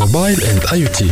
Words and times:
موبايل 0.00 0.42
اند 0.44 0.62
اي 0.72 0.86
تي 0.86 1.10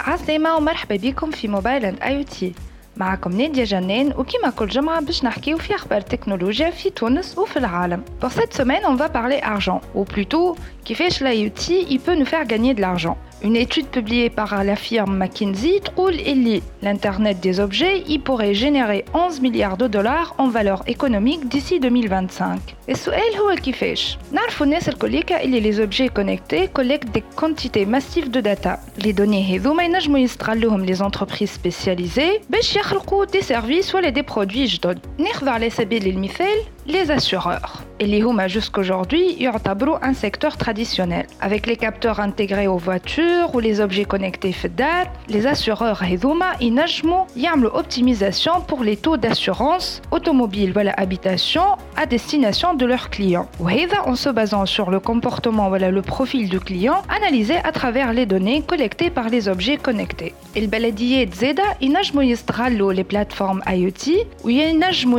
عسلامة 0.00 0.56
ومرحبا 0.56 0.96
بكم 0.96 1.30
في 1.30 1.48
موبايل 1.48 1.84
اند 1.84 2.02
اي 2.02 2.24
تي 2.24 2.54
معكم 2.96 3.32
نادية 3.32 3.64
جنان 3.64 4.12
وكيما 4.16 4.50
كل 4.50 4.68
جمعة 4.68 5.00
باش 5.00 5.24
نحكيو 5.24 5.58
في 5.58 5.74
أخبار 5.74 5.98
التكنولوجيا 5.98 6.70
في 6.70 6.90
تونس 6.90 7.38
وفي 7.38 7.56
العالم. 7.56 8.02
Pour 8.20 8.30
cette 8.30 8.54
semaine, 8.54 8.82
on 8.86 8.94
va 8.94 9.08
parler 9.08 9.40
argent, 9.42 9.80
ou 9.94 10.04
plutôt 10.04 10.56
كيفاش 10.84 11.22
l'IoT 11.22 11.86
il 11.90 12.00
peut 12.00 12.14
nous 12.14 12.26
faire 12.26 12.46
gagner 12.46 12.74
de 12.74 12.80
l'argent. 12.80 13.16
Une 13.43 13.55
étude 13.55 13.87
publiée 13.87 14.31
par 14.31 14.63
la 14.63 14.75
firme 14.75 15.15
McKinsey 15.15 15.79
trouve 15.83 16.11
que 16.11 16.61
l'Internet 16.81 17.39
des 17.39 17.59
objets 17.59 18.03
il 18.07 18.19
pourrait 18.21 18.55
générer 18.55 19.05
11 19.13 19.41
milliards 19.41 19.77
de 19.77 19.87
dollars 19.87 20.33
en 20.39 20.47
valeur 20.47 20.81
économique 20.87 21.47
d'ici 21.47 21.79
2025. 21.79 22.59
Et 22.87 22.91
السؤال 22.91 23.35
هو 23.39 23.55
كيفاش؟ 23.55 24.17
نعرفوا 24.31 24.65
الناس 24.65 24.89
الكوليكا 24.89 25.43
اللي 25.43 25.61
les 25.61 25.77
objets 25.79 26.09
connectés 26.09 26.67
collectent 26.73 27.11
des 27.13 27.23
quantités 27.35 27.85
massives 27.85 28.31
de 28.31 28.41
data. 28.41 28.79
Les 28.97 29.13
données 29.13 29.55
هذوما 29.55 29.83
ينجموا 29.83 30.19
يستغلوهم 30.19 30.85
les 30.85 31.01
entreprises 31.01 31.51
spécialisées 31.51 32.41
باش 32.49 32.75
يخلقوا 32.75 33.25
des 33.25 33.41
services 33.43 33.95
ولا 33.95 34.09
des 34.09 34.23
produits 34.23 34.65
جدد. 34.65 34.99
ناخذ 35.17 35.49
على 35.49 35.69
سبيل 35.69 36.07
المثال 36.07 36.57
les 36.87 37.11
assureurs. 37.11 37.87
اللي 38.01 38.21
هما 38.21 38.47
jusqu'aujourd'hui 38.47 39.41
يعتبروا 39.41 39.99
un 40.05 40.13
secteur 40.13 40.57
traditionnel. 40.57 41.25
Avec 41.41 41.65
les 41.67 41.77
capteurs 41.77 42.19
intégrés 42.19 42.67
aux 42.67 42.77
voitures 42.77 43.27
voitures 43.32 43.54
ou 43.54 43.60
les 43.60 43.80
objets 43.80 44.04
connectés 44.04 44.52
FEDAR, 44.52 45.06
les 45.28 45.46
assureurs 45.46 46.02
Hezuma 46.02 46.52
et 46.60 46.70
Najmo 46.70 47.26
l'optimisation 47.36 47.82
optimisation 47.82 48.60
pour 48.60 48.82
les 48.84 48.96
taux 48.96 49.16
d'assurance 49.16 50.00
automobile 50.10 50.72
ou 50.76 50.78
la 50.80 50.92
habitation 50.92 51.62
à 51.96 52.06
destination 52.06 52.74
de 52.74 52.86
leurs 52.86 53.10
clients. 53.10 53.48
Ou 53.60 53.68
en 54.06 54.14
se 54.14 54.28
basant 54.28 54.66
sur 54.66 54.90
le 54.90 55.00
comportement 55.00 55.68
ou 55.68 55.74
le 55.74 56.02
profil 56.02 56.48
du 56.48 56.60
client 56.60 57.02
analysé 57.08 57.56
à 57.64 57.72
travers 57.72 58.12
les 58.12 58.26
données 58.26 58.62
collectées 58.62 59.10
par 59.10 59.28
les 59.28 59.48
objets 59.48 59.76
connectés. 59.76 60.34
Il 60.54 60.68
baladie 60.68 61.26
Zeda 61.32 61.62
et 61.80 61.88
Najmo 61.88 62.22
les 62.92 63.04
plateformes 63.04 63.62
IoT 63.66 64.26
ou 64.44 64.50
Najmo 64.50 65.18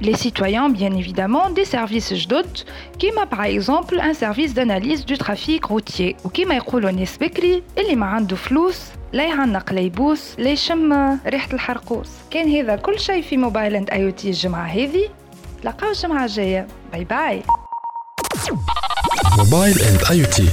les 0.00 0.14
citoyens 0.14 0.68
bien 0.68 0.94
évidemment 0.94 1.50
des 1.50 1.64
services 1.64 2.14
JDOT 2.14 2.64
qui 2.98 3.10
m'a 3.12 3.26
par 3.26 3.44
exemple 3.44 3.98
un 4.00 4.14
service 4.14 4.54
d'analyse 4.54 5.04
du 5.04 5.18
trafic 5.18 5.64
routier 5.64 6.16
ou 6.24 6.28
qui 6.28 6.44
m'a 6.44 6.56
ناس 6.96 7.16
بكري 7.16 7.62
اللي 7.78 7.96
ما 7.96 8.06
عنده 8.06 8.36
فلوس 8.36 8.80
لا 9.12 9.26
يعنق 9.26 9.72
لا 9.72 9.80
يبوس 9.80 10.34
لا 10.38 10.50
يشم 10.50 10.92
ريحة 11.26 11.52
الحرقوس. 11.52 12.08
كان 12.30 12.56
هذا 12.56 12.76
كل 12.76 13.00
شيء 13.00 13.22
في 13.22 13.36
موبايل 13.36 13.76
أند 13.76 13.90
آي 13.90 14.12
تي 14.12 14.28
الجمعة 14.28 14.66
هذه. 14.66 15.08
تلقاو 15.62 15.90
الجمعة 15.90 16.24
الجاية. 16.24 16.66
باي 16.92 17.04
باي. 17.04 17.42
موبايل 19.38 19.78
أند 19.82 20.00
آي 20.10 20.26
تي. 20.26 20.48